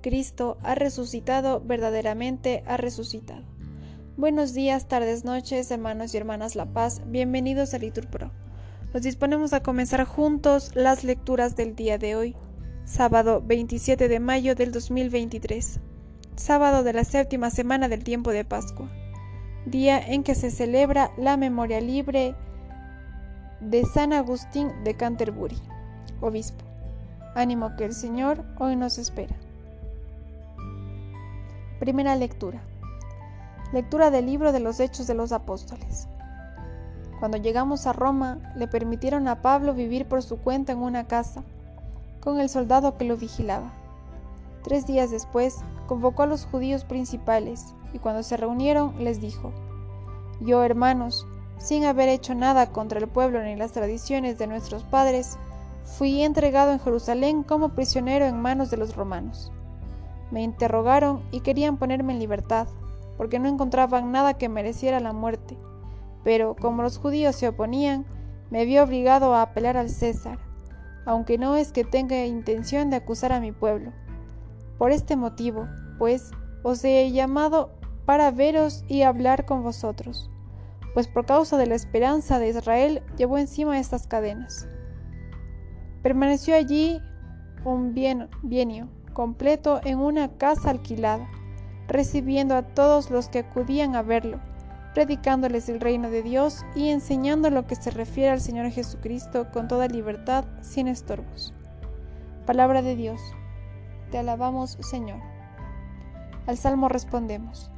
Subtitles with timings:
[0.00, 3.42] Cristo ha resucitado, verdaderamente ha resucitado.
[4.16, 8.30] Buenos días, tardes, noches, hermanos y hermanas La Paz, bienvenidos a Litur Pro.
[8.94, 12.36] Nos disponemos a comenzar juntos las lecturas del día de hoy,
[12.84, 15.78] sábado 27 de mayo del 2023,
[16.36, 18.90] sábado de la séptima semana del tiempo de Pascua,
[19.66, 22.34] día en que se celebra la memoria libre
[23.60, 25.58] de San Agustín de Canterbury,
[26.20, 26.67] obispo.
[27.34, 29.36] Ánimo que el Señor hoy nos espera.
[31.78, 32.60] Primera lectura.
[33.72, 36.08] Lectura del libro de los Hechos de los Apóstoles.
[37.20, 41.42] Cuando llegamos a Roma, le permitieron a Pablo vivir por su cuenta en una casa,
[42.20, 43.70] con el soldado que lo vigilaba.
[44.64, 49.52] Tres días después, convocó a los judíos principales, y cuando se reunieron les dijo,
[50.40, 51.26] Yo, hermanos,
[51.58, 55.38] sin haber hecho nada contra el pueblo ni las tradiciones de nuestros padres,
[55.84, 59.52] fui entregado en Jerusalén como prisionero en manos de los romanos.
[60.30, 62.68] Me interrogaron y querían ponerme en libertad,
[63.16, 65.56] porque no encontraban nada que mereciera la muerte.
[66.24, 68.04] Pero como los judíos se oponían,
[68.50, 70.38] me vi obligado a apelar al César,
[71.06, 73.92] aunque no es que tenga intención de acusar a mi pueblo.
[74.78, 75.66] Por este motivo,
[75.98, 76.30] pues,
[76.62, 77.70] os he llamado
[78.04, 80.30] para veros y hablar con vosotros,
[80.94, 84.66] pues por causa de la esperanza de Israel llevó encima estas cadenas.
[86.08, 87.02] Permaneció allí
[87.66, 91.28] un bien, bienio completo en una casa alquilada,
[91.86, 94.40] recibiendo a todos los que acudían a verlo,
[94.94, 99.68] predicándoles el reino de Dios y enseñando lo que se refiere al Señor Jesucristo con
[99.68, 101.52] toda libertad, sin estorbos.
[102.46, 103.20] Palabra de Dios.
[104.10, 105.20] Te alabamos, Señor.
[106.46, 107.70] Al salmo respondemos.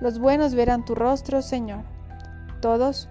[0.00, 1.82] Los buenos verán tu rostro, Señor.
[2.60, 3.08] Todos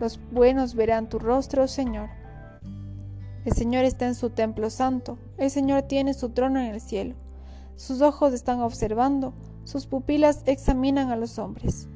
[0.00, 2.10] los buenos verán tu rostro, Señor.
[3.44, 7.16] El Señor está en su templo santo, el Señor tiene su trono en el cielo.
[7.74, 9.32] Sus ojos están observando,
[9.64, 11.88] sus pupilas examinan a los hombres.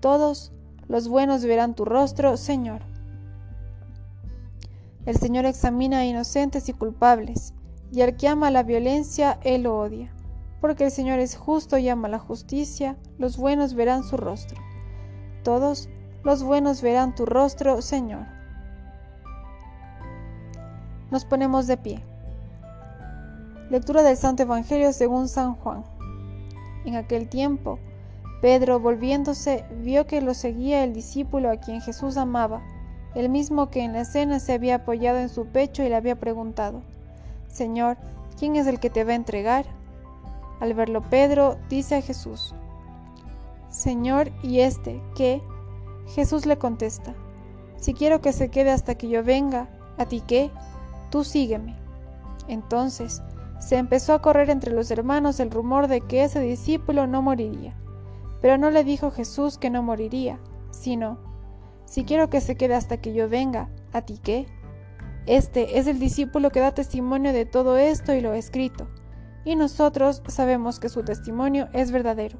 [0.00, 0.52] Todos
[0.88, 2.80] los buenos verán tu rostro, Señor.
[5.04, 7.52] El Señor examina a inocentes y culpables,
[7.92, 10.14] y al que ama la violencia, Él lo odia.
[10.62, 14.58] Porque el Señor es justo y ama la justicia, los buenos verán su rostro.
[15.42, 15.88] Todos
[16.22, 18.39] los buenos verán tu rostro, Señor.
[21.10, 22.04] Nos ponemos de pie.
[23.68, 25.84] Lectura del Santo Evangelio según San Juan.
[26.84, 27.80] En aquel tiempo,
[28.40, 32.62] Pedro, volviéndose, vio que lo seguía el discípulo a quien Jesús amaba,
[33.16, 36.20] el mismo que en la cena se había apoyado en su pecho y le había
[36.20, 36.82] preguntado,
[37.48, 37.96] Señor,
[38.38, 39.66] ¿quién es el que te va a entregar?
[40.60, 42.54] Al verlo Pedro dice a Jesús,
[43.68, 45.42] Señor, ¿y este qué?
[46.14, 47.14] Jesús le contesta,
[47.78, 49.68] Si quiero que se quede hasta que yo venga,
[49.98, 50.52] ¿a ti qué?
[51.10, 51.76] Tú sígueme.
[52.48, 53.22] Entonces
[53.58, 57.76] se empezó a correr entre los hermanos el rumor de que ese discípulo no moriría.
[58.40, 61.18] Pero no le dijo Jesús que no moriría, sino,
[61.84, 64.46] si quiero que se quede hasta que yo venga, ¿a ti qué?
[65.26, 68.88] Este es el discípulo que da testimonio de todo esto y lo escrito,
[69.44, 72.38] y nosotros sabemos que su testimonio es verdadero.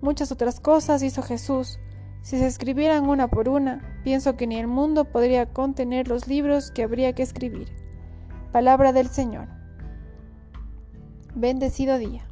[0.00, 1.78] Muchas otras cosas hizo Jesús,
[2.22, 6.70] si se escribieran una por una, pienso que ni el mundo podría contener los libros
[6.70, 7.79] que habría que escribir.
[8.52, 9.46] Palabra del Señor.
[11.36, 12.29] Bendecido día.